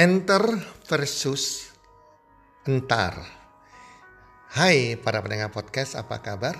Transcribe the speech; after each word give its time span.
Enter 0.00 0.40
versus 0.88 1.76
entar. 2.64 3.20
Hai 4.48 4.96
para 4.96 5.20
pendengar 5.20 5.52
podcast, 5.52 5.92
apa 5.92 6.24
kabar? 6.24 6.56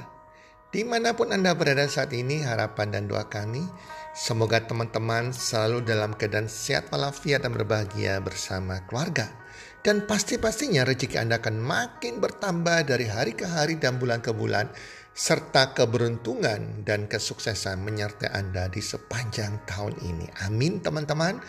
Di 0.68 0.84
mana 0.84 1.16
pun 1.16 1.32
Anda 1.32 1.56
berada 1.56 1.88
saat 1.88 2.12
ini, 2.12 2.44
harapan 2.44 2.92
dan 2.92 3.08
doa 3.08 3.32
kami, 3.32 3.64
semoga 4.12 4.68
teman-teman 4.68 5.32
selalu 5.32 5.80
dalam 5.88 6.12
keadaan 6.20 6.52
sehat 6.52 6.92
walafiat 6.92 7.48
dan 7.48 7.56
berbahagia 7.56 8.20
bersama 8.20 8.84
keluarga. 8.84 9.32
Dan 9.80 10.04
pasti-pastinya 10.04 10.84
rezeki 10.84 11.16
Anda 11.16 11.40
akan 11.40 11.64
makin 11.64 12.20
bertambah 12.20 12.92
dari 12.92 13.08
hari 13.08 13.32
ke 13.32 13.48
hari 13.48 13.80
dan 13.80 13.96
bulan 13.96 14.20
ke 14.20 14.36
bulan, 14.36 14.68
serta 15.16 15.72
keberuntungan 15.72 16.84
dan 16.84 17.08
kesuksesan 17.08 17.80
menyertai 17.88 18.36
Anda 18.36 18.68
di 18.68 18.84
sepanjang 18.84 19.64
tahun 19.64 19.96
ini. 20.04 20.28
Amin 20.44 20.84
teman-teman. 20.84 21.40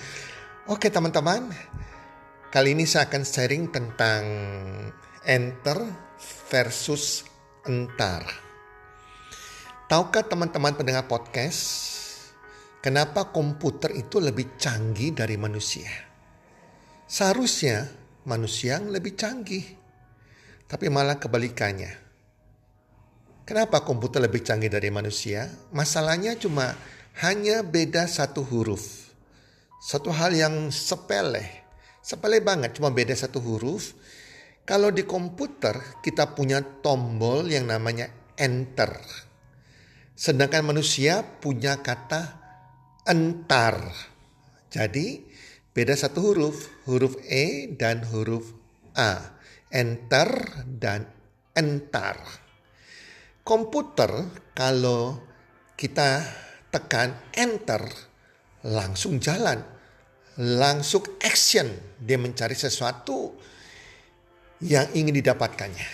Oke 0.69 0.93
teman-teman, 0.93 1.49
kali 2.53 2.77
ini 2.77 2.85
saya 2.85 3.09
akan 3.09 3.25
sharing 3.25 3.73
tentang 3.73 4.21
enter 5.25 5.89
versus 6.53 7.25
entar. 7.65 8.21
Tahukah 9.89 10.21
teman-teman 10.21 10.77
pendengar 10.77 11.09
podcast, 11.09 11.65
kenapa 12.77 13.33
komputer 13.33 13.89
itu 13.97 14.21
lebih 14.21 14.53
canggih 14.61 15.17
dari 15.17 15.33
manusia? 15.33 15.89
Seharusnya 17.09 17.89
manusia 18.29 18.77
yang 18.77 18.93
lebih 18.93 19.17
canggih, 19.17 19.65
tapi 20.69 20.93
malah 20.93 21.17
kebalikannya. 21.17 21.89
Kenapa 23.49 23.81
komputer 23.81 24.21
lebih 24.21 24.45
canggih 24.45 24.69
dari 24.69 24.93
manusia? 24.93 25.49
Masalahnya 25.73 26.37
cuma 26.37 26.77
hanya 27.25 27.65
beda 27.65 28.05
satu 28.05 28.45
huruf 28.45 29.00
satu 29.81 30.13
hal 30.13 30.37
yang 30.37 30.69
sepele, 30.69 31.41
sepele 32.05 32.37
banget, 32.37 32.77
cuma 32.77 32.93
beda 32.93 33.17
satu 33.17 33.41
huruf. 33.41 33.97
Kalau 34.61 34.93
di 34.93 35.09
komputer 35.09 35.97
kita 36.05 36.37
punya 36.37 36.61
tombol 36.61 37.49
yang 37.49 37.65
namanya 37.65 38.13
enter. 38.37 39.01
Sedangkan 40.13 40.69
manusia 40.69 41.25
punya 41.41 41.81
kata 41.81 42.37
entar. 43.09 43.89
Jadi 44.69 45.25
beda 45.73 45.97
satu 45.97 46.29
huruf, 46.29 46.69
huruf 46.85 47.17
E 47.25 47.73
dan 47.73 48.05
huruf 48.05 48.53
A. 48.93 49.33
Enter 49.73 50.29
dan 50.77 51.09
entar. 51.57 52.21
Komputer 53.41 54.29
kalau 54.53 55.17
kita 55.73 56.21
tekan 56.69 57.17
enter 57.33 58.10
langsung 58.65 59.17
jalan 59.21 59.81
langsung 60.39 61.03
action. 61.19 61.67
Dia 61.99 62.15
mencari 62.15 62.55
sesuatu 62.55 63.35
yang 64.63 64.87
ingin 64.95 65.19
didapatkannya. 65.19 65.89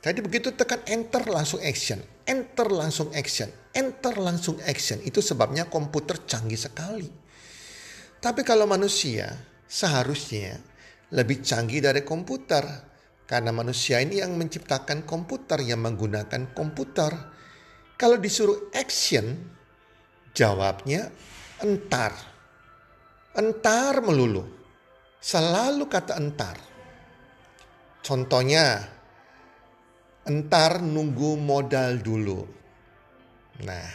Tadi 0.00 0.22
begitu 0.22 0.54
tekan 0.54 0.86
enter 0.86 1.26
langsung 1.26 1.58
action, 1.66 1.98
enter 2.30 2.70
langsung 2.70 3.10
action, 3.10 3.50
enter 3.74 4.14
langsung 4.14 4.56
action. 4.62 5.02
Itu 5.02 5.18
sebabnya 5.18 5.66
komputer 5.66 6.22
canggih 6.22 6.58
sekali. 6.58 7.10
Tapi 8.22 8.46
kalau 8.46 8.70
manusia 8.70 9.34
seharusnya 9.66 10.62
lebih 11.10 11.42
canggih 11.42 11.82
dari 11.82 12.06
komputer. 12.06 12.94
Karena 13.26 13.50
manusia 13.50 13.98
ini 13.98 14.22
yang 14.22 14.38
menciptakan 14.38 15.02
komputer, 15.02 15.58
yang 15.66 15.82
menggunakan 15.82 16.54
komputer. 16.54 17.10
Kalau 17.98 18.22
disuruh 18.22 18.70
action, 18.70 19.55
jawabnya 20.36 21.08
entar 21.64 22.36
Entar 23.36 24.00
melulu. 24.00 24.48
Selalu 25.20 25.92
kata 25.92 26.16
entar. 26.16 26.56
Contohnya, 28.00 28.80
entar 30.24 30.80
nunggu 30.80 31.36
modal 31.36 32.00
dulu. 32.00 32.48
Nah, 33.60 33.92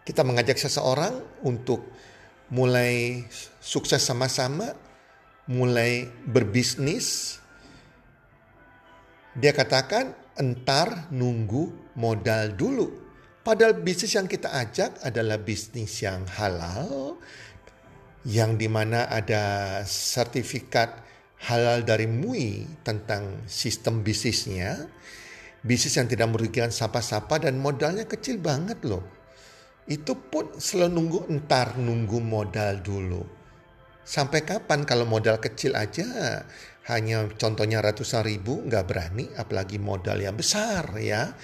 kita 0.00 0.24
mengajak 0.24 0.56
seseorang 0.56 1.44
untuk 1.44 1.92
mulai 2.48 3.20
sukses 3.60 4.00
sama-sama, 4.00 4.72
mulai 5.44 6.08
berbisnis. 6.24 7.36
Dia 9.36 9.52
katakan, 9.52 10.16
entar 10.40 11.12
nunggu 11.12 11.92
modal 12.00 12.56
dulu. 12.56 13.09
Padahal 13.50 13.82
bisnis 13.82 14.14
yang 14.14 14.30
kita 14.30 14.46
ajak 14.46 15.02
adalah 15.02 15.34
bisnis 15.42 16.06
yang 16.06 16.22
halal, 16.38 17.18
yang 18.22 18.54
di 18.54 18.70
mana 18.70 19.10
ada 19.10 19.82
sertifikat 19.82 21.02
halal 21.50 21.82
dari 21.82 22.06
MUI 22.06 22.78
tentang 22.86 23.42
sistem 23.50 24.06
bisnisnya, 24.06 24.86
bisnis 25.66 25.98
yang 25.98 26.06
tidak 26.06 26.30
merugikan 26.30 26.70
siapa-siapa 26.70 27.42
dan 27.42 27.58
modalnya 27.58 28.06
kecil 28.06 28.38
banget 28.38 28.86
loh. 28.86 29.02
Itu 29.90 30.14
pun 30.14 30.54
selalu 30.54 30.90
nunggu 30.94 31.20
entar 31.34 31.74
nunggu 31.74 32.22
modal 32.22 32.78
dulu. 32.78 33.26
Sampai 34.06 34.46
kapan 34.46 34.86
kalau 34.86 35.10
modal 35.10 35.42
kecil 35.42 35.74
aja 35.74 36.06
hanya 36.86 37.26
contohnya 37.34 37.82
ratusan 37.82 38.22
ribu 38.22 38.62
nggak 38.62 38.86
berani 38.86 39.26
apalagi 39.34 39.82
modal 39.82 40.22
yang 40.22 40.38
besar 40.38 40.86
ya. 41.02 41.34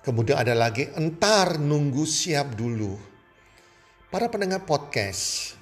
Kemudian 0.00 0.40
ada 0.40 0.56
lagi 0.56 0.88
entar 0.96 1.60
nunggu 1.60 2.08
siap 2.08 2.56
dulu 2.56 3.10
Para 4.10 4.26
pendengar 4.26 4.66
podcast, 4.66 5.54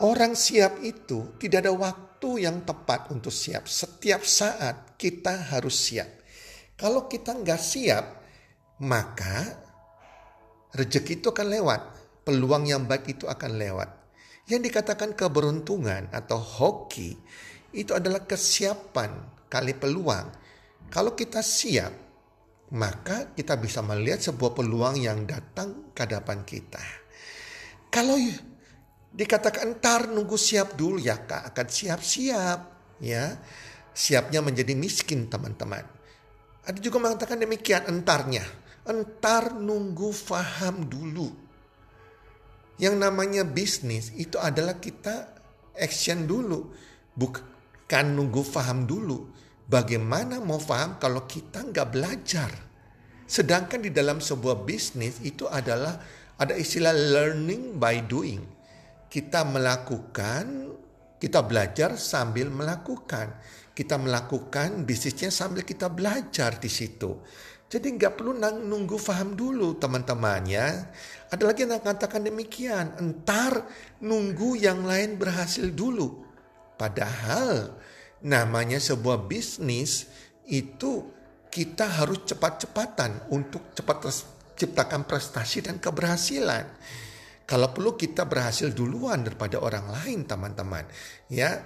orang 0.00 0.32
siap 0.32 0.80
itu 0.80 1.36
tidak 1.36 1.68
ada 1.68 1.72
waktu 1.76 2.48
yang 2.48 2.64
tepat 2.64 3.12
untuk 3.12 3.28
siap. 3.28 3.68
Setiap 3.68 4.24
saat 4.24 4.96
kita 4.96 5.52
harus 5.52 5.76
siap. 5.76 6.08
Kalau 6.80 7.12
kita 7.12 7.36
nggak 7.36 7.60
siap, 7.60 8.24
maka 8.80 9.52
rezeki 10.72 11.20
itu 11.20 11.28
akan 11.28 11.48
lewat. 11.52 11.80
Peluang 12.24 12.64
yang 12.64 12.88
baik 12.88 13.20
itu 13.20 13.28
akan 13.28 13.60
lewat. 13.60 13.92
Yang 14.48 14.72
dikatakan 14.72 15.12
keberuntungan 15.12 16.08
atau 16.08 16.40
hoki 16.40 17.20
itu 17.76 17.92
adalah 17.92 18.24
kesiapan 18.24 19.12
kali 19.52 19.76
peluang. 19.76 20.32
Kalau 20.88 21.12
kita 21.12 21.44
siap, 21.44 21.92
maka 22.72 23.32
kita 23.36 23.56
bisa 23.60 23.84
melihat 23.84 24.20
sebuah 24.20 24.56
peluang 24.56 24.96
yang 25.00 25.28
datang 25.28 25.92
ke 25.92 26.00
hadapan 26.04 26.44
kita. 26.48 26.80
Kalau 27.88 28.16
dikatakan 29.08 29.80
ntar 29.80 30.12
nunggu 30.12 30.36
siap 30.36 30.76
dulu 30.76 31.00
ya 31.00 31.24
kak 31.24 31.52
akan 31.52 31.66
siap-siap 31.72 32.60
ya 33.00 33.40
siapnya 33.96 34.44
menjadi 34.44 34.76
miskin 34.76 35.32
teman-teman. 35.32 35.84
Ada 36.68 36.78
juga 36.80 37.00
mengatakan 37.00 37.40
demikian 37.40 37.88
entarnya. 37.88 38.44
Entar 38.84 39.56
nunggu 39.56 40.12
faham 40.12 40.88
dulu. 40.88 41.28
Yang 42.80 42.94
namanya 42.96 43.42
bisnis 43.44 44.12
itu 44.16 44.36
adalah 44.40 44.76
kita 44.76 45.36
action 45.76 46.28
dulu. 46.28 46.68
Bukan 47.16 48.04
nunggu 48.12 48.44
faham 48.44 48.84
dulu 48.84 49.47
Bagaimana 49.68 50.40
mau 50.40 50.56
paham 50.56 50.96
kalau 50.96 51.28
kita 51.28 51.60
nggak 51.60 51.88
belajar? 51.92 52.48
Sedangkan 53.28 53.84
di 53.84 53.92
dalam 53.92 54.16
sebuah 54.16 54.64
bisnis 54.64 55.20
itu 55.20 55.44
adalah 55.44 56.00
ada 56.40 56.56
istilah 56.56 56.96
learning 56.96 57.76
by 57.76 58.00
doing. 58.08 58.40
Kita 59.12 59.44
melakukan, 59.44 60.72
kita 61.20 61.44
belajar 61.44 62.00
sambil 62.00 62.48
melakukan. 62.48 63.36
Kita 63.76 64.00
melakukan 64.00 64.88
bisnisnya 64.88 65.28
sambil 65.28 65.68
kita 65.68 65.92
belajar 65.92 66.56
di 66.56 66.72
situ. 66.72 67.20
Jadi 67.68 68.00
nggak 68.00 68.16
perlu 68.16 68.40
nunggu 68.40 68.96
paham 68.96 69.36
dulu 69.36 69.76
teman-teman 69.76 70.48
ya. 70.48 70.88
Ada 71.28 71.44
lagi 71.44 71.68
yang 71.68 71.76
katakan 71.76 72.24
demikian. 72.24 72.96
Entar 72.96 73.68
nunggu 74.00 74.56
yang 74.56 74.88
lain 74.88 75.20
berhasil 75.20 75.68
dulu. 75.68 76.24
Padahal 76.80 77.76
namanya 78.24 78.82
sebuah 78.82 79.28
bisnis 79.30 80.10
itu 80.48 81.06
kita 81.48 82.02
harus 82.02 82.26
cepat-cepatan 82.28 83.30
untuk 83.30 83.72
cepat 83.72 84.04
ciptakan 84.58 85.06
prestasi 85.06 85.62
dan 85.62 85.78
keberhasilan. 85.78 86.66
Kalau 87.48 87.72
perlu 87.72 87.96
kita 87.96 88.28
berhasil 88.28 88.74
duluan 88.76 89.24
daripada 89.24 89.56
orang 89.62 89.88
lain 89.88 90.28
teman-teman. 90.28 90.84
Ya. 91.32 91.64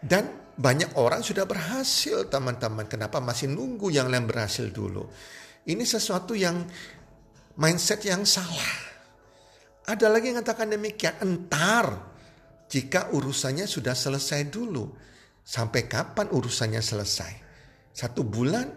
Dan 0.00 0.56
banyak 0.56 0.96
orang 0.96 1.20
sudah 1.20 1.44
berhasil 1.44 2.24
teman-teman. 2.32 2.88
Kenapa 2.88 3.20
masih 3.20 3.52
nunggu 3.52 3.92
yang 3.92 4.08
lain 4.08 4.24
berhasil 4.24 4.72
dulu? 4.72 5.04
Ini 5.68 5.84
sesuatu 5.84 6.32
yang 6.32 6.64
mindset 7.60 8.00
yang 8.08 8.24
salah. 8.24 8.88
Ada 9.84 10.08
lagi 10.08 10.32
yang 10.32 10.40
mengatakan 10.40 10.72
demikian. 10.72 11.20
Entar 11.20 12.00
jika 12.72 13.12
urusannya 13.12 13.68
sudah 13.68 13.92
selesai 13.92 14.48
dulu. 14.48 14.88
Sampai 15.42 15.90
kapan 15.90 16.30
urusannya 16.30 16.80
selesai? 16.80 17.32
Satu 17.90 18.22
bulan, 18.22 18.70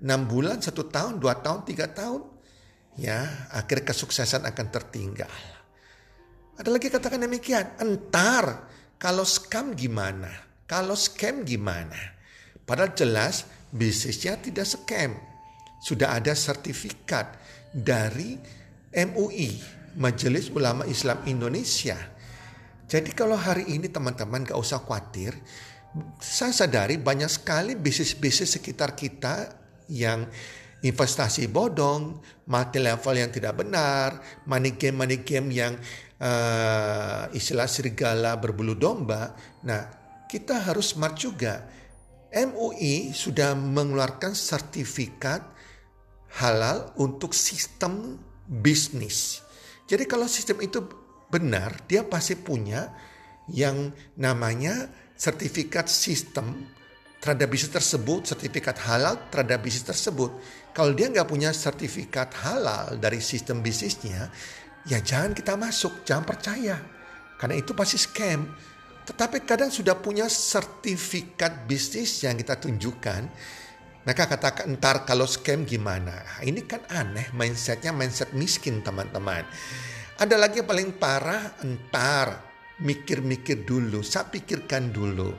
enam 0.00 0.24
bulan, 0.24 0.60
satu 0.60 0.88
tahun, 0.88 1.20
dua 1.20 1.38
tahun, 1.40 1.68
tiga 1.68 1.92
tahun. 1.92 2.24
Ya, 2.96 3.48
akhir 3.52 3.84
kesuksesan 3.84 4.48
akan 4.48 4.66
tertinggal. 4.72 5.32
Ada 6.56 6.72
lagi 6.72 6.88
katakan 6.88 7.20
demikian, 7.20 7.76
entar 7.76 8.64
kalau 8.96 9.28
scam 9.28 9.76
gimana? 9.76 10.32
Kalau 10.64 10.96
scam 10.96 11.44
gimana? 11.44 12.16
Padahal 12.64 12.96
jelas 12.96 13.44
bisnisnya 13.68 14.40
tidak 14.40 14.64
scam. 14.64 15.12
Sudah 15.84 16.16
ada 16.16 16.32
sertifikat 16.32 17.36
dari 17.76 18.40
MUI, 18.96 19.60
Majelis 20.00 20.48
Ulama 20.48 20.88
Islam 20.88 21.20
Indonesia. 21.28 22.00
Jadi 22.88 23.12
kalau 23.12 23.36
hari 23.36 23.68
ini 23.68 23.92
teman-teman 23.92 24.48
gak 24.48 24.56
usah 24.56 24.80
khawatir, 24.80 25.36
saya 26.20 26.52
sadari 26.52 27.00
banyak 27.00 27.28
sekali 27.28 27.72
bisnis-bisnis 27.76 28.56
sekitar 28.60 28.92
kita 28.92 29.48
yang 29.88 30.28
investasi 30.84 31.48
bodong, 31.48 32.20
multi 32.46 32.78
level 32.78 33.14
yang 33.16 33.30
tidak 33.32 33.56
benar, 33.56 34.20
money 34.44 34.76
game 34.76 34.96
money 35.00 35.24
game 35.24 35.48
yang 35.50 35.74
uh, 36.20 37.26
istilah 37.32 37.66
serigala 37.66 38.36
berbulu 38.36 38.76
domba. 38.76 39.32
Nah, 39.64 39.88
kita 40.28 40.68
harus 40.68 40.92
smart 40.92 41.16
juga. 41.16 41.64
MUI 42.36 43.16
sudah 43.16 43.56
mengeluarkan 43.56 44.36
sertifikat 44.36 45.40
halal 46.36 46.92
untuk 47.00 47.32
sistem 47.32 48.20
bisnis. 48.44 49.40
Jadi 49.88 50.04
kalau 50.04 50.28
sistem 50.28 50.60
itu 50.60 50.84
benar, 51.32 51.80
dia 51.88 52.04
pasti 52.04 52.36
punya 52.36 52.92
yang 53.48 53.94
namanya 54.18 54.90
sertifikat 55.16 55.88
sistem 55.88 56.68
terhadap 57.18 57.48
bisnis 57.48 57.72
tersebut, 57.72 58.28
sertifikat 58.28 58.76
halal 58.86 59.18
terhadap 59.32 59.64
bisnis 59.64 59.88
tersebut. 59.88 60.30
Kalau 60.76 60.92
dia 60.92 61.08
nggak 61.08 61.26
punya 61.26 61.50
sertifikat 61.50 62.36
halal 62.44 63.00
dari 63.00 63.18
sistem 63.18 63.64
bisnisnya, 63.64 64.28
ya 64.84 65.00
jangan 65.00 65.32
kita 65.32 65.56
masuk, 65.56 66.04
jangan 66.04 66.28
percaya. 66.28 66.76
Karena 67.40 67.56
itu 67.56 67.72
pasti 67.72 67.98
scam. 67.98 68.46
Tetapi 69.06 69.42
kadang 69.42 69.72
sudah 69.72 69.98
punya 69.98 70.30
sertifikat 70.30 71.64
bisnis 71.66 72.22
yang 72.22 72.36
kita 72.36 72.58
tunjukkan, 72.58 73.22
mereka 74.06 74.30
katakan 74.30 74.70
entar 74.70 75.02
kalau 75.02 75.26
scam 75.26 75.66
gimana. 75.66 76.14
Nah, 76.22 76.40
ini 76.46 76.62
kan 76.62 76.86
aneh 76.86 77.34
mindsetnya 77.34 77.90
mindset 77.90 78.30
miskin 78.38 78.86
teman-teman. 78.86 79.42
Ada 80.16 80.38
lagi 80.38 80.62
yang 80.62 80.68
paling 80.70 80.94
parah 80.94 81.58
entar 81.66 82.45
mikir-mikir 82.82 83.64
dulu, 83.64 84.04
saya 84.04 84.28
pikirkan 84.28 84.92
dulu. 84.92 85.32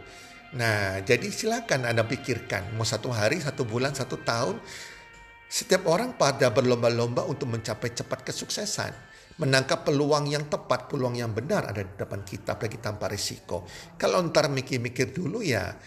Nah, 0.57 1.03
jadi 1.03 1.27
silakan 1.27 1.85
Anda 1.85 2.07
pikirkan 2.07 2.73
mau 2.79 2.87
satu 2.87 3.11
hari, 3.11 3.43
satu 3.43 3.67
bulan, 3.67 3.91
satu 3.93 4.17
tahun. 4.23 4.57
Setiap 5.47 5.87
orang 5.87 6.19
pada 6.19 6.51
berlomba-lomba 6.51 7.23
untuk 7.27 7.51
mencapai 7.51 7.95
cepat 7.95 8.23
kesuksesan. 8.23 8.91
Menangkap 9.37 9.85
peluang 9.85 10.25
yang 10.27 10.49
tepat, 10.49 10.89
peluang 10.89 11.13
yang 11.13 11.29
benar 11.29 11.69
ada 11.69 11.85
di 11.85 11.93
depan 11.93 12.25
kita, 12.25 12.57
apalagi 12.57 12.81
tanpa 12.81 13.05
risiko. 13.05 13.69
Kalau 13.95 14.17
ntar 14.27 14.49
mikir-mikir 14.49 15.13
dulu 15.13 15.45
ya, 15.45 15.77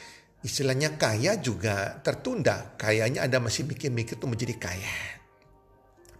istilahnya 0.47 0.95
kaya 0.95 1.37
juga 1.43 1.99
tertunda. 1.99 2.79
Kayaknya 2.79 3.27
Anda 3.27 3.43
masih 3.43 3.67
mikir-mikir 3.67 4.23
untuk 4.23 4.39
menjadi 4.39 4.55
kaya. 4.55 4.97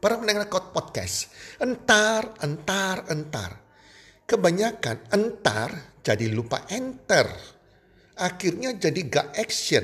Para 0.01 0.19
pendengar 0.19 0.51
podcast, 0.51 1.31
entar, 1.61 2.35
entar, 2.43 3.05
entar. 3.13 3.70
Kebanyakan 4.31 5.11
entar 5.11 5.99
jadi 6.07 6.31
lupa 6.31 6.63
enter. 6.71 7.27
Akhirnya 8.15 8.71
jadi 8.79 9.01
gak 9.11 9.35
action. 9.35 9.83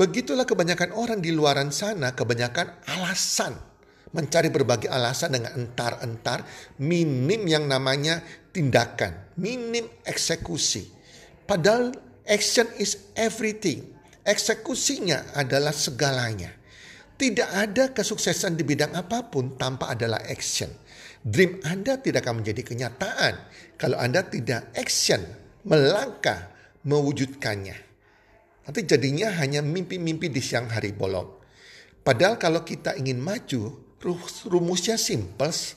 Begitulah 0.00 0.48
kebanyakan 0.48 0.96
orang 0.96 1.20
di 1.20 1.28
luaran 1.28 1.68
sana, 1.68 2.16
kebanyakan 2.16 2.72
alasan. 2.88 3.52
Mencari 4.16 4.48
berbagai 4.48 4.88
alasan 4.88 5.36
dengan 5.36 5.60
entar-entar, 5.60 6.48
minim 6.80 7.44
yang 7.44 7.68
namanya 7.68 8.24
tindakan, 8.48 9.28
minim 9.36 9.84
eksekusi. 10.08 10.88
Padahal 11.44 11.92
action 12.24 12.64
is 12.80 12.96
everything. 13.12 13.92
Eksekusinya 14.24 15.36
adalah 15.36 15.76
segalanya. 15.76 16.48
Tidak 17.20 17.48
ada 17.52 17.92
kesuksesan 17.92 18.56
di 18.56 18.64
bidang 18.64 18.96
apa 18.96 19.28
pun 19.28 19.52
tanpa 19.60 19.92
adalah 19.92 20.24
action. 20.24 20.72
Dream 21.20 21.60
Anda 21.68 22.00
tidak 22.00 22.24
akan 22.24 22.40
menjadi 22.40 22.64
kenyataan 22.64 23.34
kalau 23.76 24.00
Anda 24.00 24.24
tidak 24.24 24.72
action, 24.72 25.20
melangkah, 25.68 26.48
mewujudkannya. 26.88 27.76
Nanti 28.64 28.80
jadinya 28.88 29.28
hanya 29.36 29.60
mimpi-mimpi 29.60 30.32
di 30.32 30.40
siang 30.40 30.72
hari 30.72 30.96
bolong. 30.96 31.28
Padahal 32.00 32.40
kalau 32.40 32.64
kita 32.64 32.96
ingin 32.96 33.20
maju, 33.20 33.92
rumusnya 34.48 34.96
simple. 34.96 35.76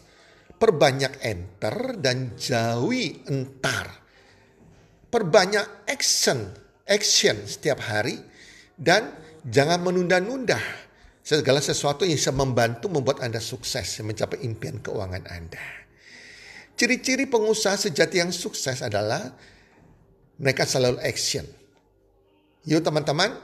Perbanyak 0.55 1.19
enter 1.27 1.99
dan 1.99 2.39
jauhi 2.39 3.27
entar. 3.27 3.99
Perbanyak 5.11 5.91
action, 5.91 6.55
action 6.87 7.35
setiap 7.43 7.83
hari. 7.83 8.15
Dan 8.79 9.11
jangan 9.43 9.83
menunda-nunda 9.83 10.82
Segala 11.23 11.63
sesuatu 11.63 12.03
yang 12.03 12.19
bisa 12.19 12.35
membantu 12.35 12.91
membuat 12.91 13.23
Anda 13.23 13.39
sukses 13.39 13.95
mencapai 14.03 14.43
impian 14.43 14.83
keuangan 14.83 15.23
Anda. 15.31 15.63
Ciri-ciri 16.75 17.31
pengusaha 17.31 17.79
sejati 17.79 18.19
yang 18.19 18.35
sukses 18.35 18.83
adalah 18.83 19.31
mereka 20.35 20.67
selalu 20.67 20.99
action. 20.99 21.47
Yuk 22.67 22.83
teman-teman, 22.83 23.39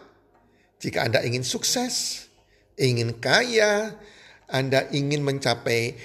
jika 0.83 1.07
Anda 1.07 1.23
ingin 1.23 1.47
sukses, 1.47 2.27
ingin 2.75 3.15
kaya, 3.15 3.95
Anda 4.51 4.91
ingin 4.91 5.23
mencapai 5.23 5.95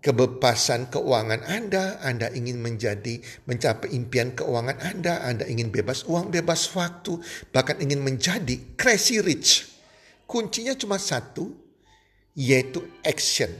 kebebasan 0.00 0.88
keuangan 0.88 1.44
Anda, 1.44 2.00
Anda 2.00 2.32
ingin 2.32 2.64
menjadi 2.64 3.20
mencapai 3.44 3.92
impian 3.92 4.32
keuangan 4.32 4.80
Anda, 4.80 5.20
Anda 5.20 5.44
ingin 5.44 5.68
bebas 5.68 6.08
uang, 6.08 6.32
bebas 6.32 6.64
waktu, 6.72 7.20
bahkan 7.52 7.76
ingin 7.84 8.00
menjadi 8.00 8.56
crazy 8.80 9.20
rich 9.20 9.73
kuncinya 10.34 10.74
cuma 10.74 10.98
satu, 10.98 11.54
yaitu 12.34 12.82
action. 13.06 13.54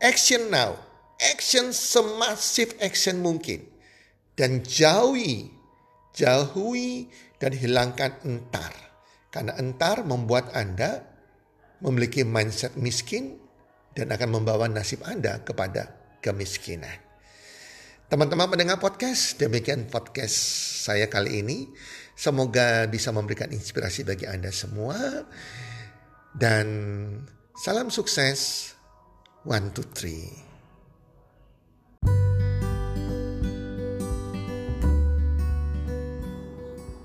Action 0.00 0.48
now. 0.48 0.80
Action 1.20 1.76
semasif 1.76 2.72
action 2.80 3.20
mungkin. 3.20 3.68
Dan 4.32 4.64
jauhi, 4.64 5.52
jauhi 6.16 7.12
dan 7.36 7.52
hilangkan 7.52 8.16
entar. 8.24 8.72
Karena 9.28 9.52
entar 9.60 10.00
membuat 10.08 10.56
Anda 10.56 11.04
memiliki 11.84 12.24
mindset 12.24 12.80
miskin 12.80 13.36
dan 13.92 14.08
akan 14.08 14.40
membawa 14.40 14.72
nasib 14.72 15.04
Anda 15.04 15.44
kepada 15.44 15.92
kemiskinan. 16.24 16.96
Teman-teman 18.08 18.48
pendengar 18.48 18.80
podcast, 18.80 19.36
demikian 19.36 19.88
podcast 19.88 20.36
saya 20.84 21.08
kali 21.08 21.44
ini. 21.44 21.68
Semoga 22.12 22.84
bisa 22.92 23.08
memberikan 23.08 23.48
inspirasi 23.48 24.04
bagi 24.04 24.28
Anda 24.28 24.52
semua. 24.52 24.96
Dan 26.32 26.66
salam 27.56 27.88
sukses. 27.88 28.72
One, 29.42 29.74
two, 29.74 29.82
three. 29.90 30.30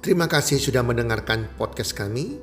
Terima 0.06 0.30
kasih 0.30 0.62
sudah 0.62 0.86
mendengarkan 0.86 1.52
podcast 1.60 1.92
kami. 1.98 2.40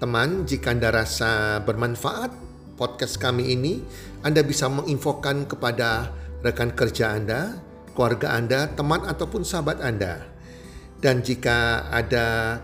Teman, 0.00 0.48
jika 0.48 0.72
Anda 0.72 0.94
rasa 0.94 1.60
bermanfaat 1.60 2.32
podcast 2.78 3.20
kami 3.20 3.52
ini, 3.52 3.82
Anda 4.24 4.40
bisa 4.40 4.70
menginfokan 4.70 5.44
kepada 5.44 6.08
rekan 6.40 6.72
kerja 6.72 7.12
Anda, 7.12 7.60
keluarga 7.92 8.32
Anda, 8.38 8.70
teman 8.72 9.04
ataupun 9.04 9.44
sahabat 9.44 9.84
Anda 9.84 10.31
dan 11.02 11.20
jika 11.20 11.90
ada 11.90 12.58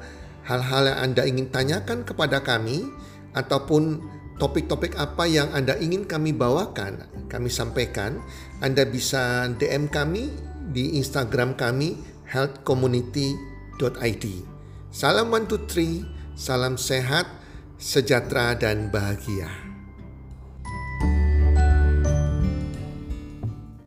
hal-hal 0.47 0.89
yang 0.89 0.99
Anda 1.11 1.29
ingin 1.29 1.51
tanyakan 1.53 2.07
kepada 2.07 2.41
kami 2.41 2.89
ataupun 3.37 4.01
topik-topik 4.39 4.95
apa 4.97 5.27
yang 5.27 5.51
Anda 5.53 5.77
ingin 5.77 6.07
kami 6.07 6.33
bawakan, 6.33 7.05
kami 7.29 7.51
sampaikan, 7.53 8.23
Anda 8.63 8.87
bisa 8.89 9.51
DM 9.59 9.91
kami 9.91 10.31
di 10.71 10.97
Instagram 10.97 11.59
kami 11.59 11.99
healthcommunity.id. 12.31 14.25
Salam 14.89 15.29
one 15.29 15.45
two 15.45 15.61
three, 15.69 16.07
salam 16.33 16.81
sehat, 16.81 17.29
sejahtera 17.77 18.57
dan 18.57 18.89
bahagia. 18.89 19.68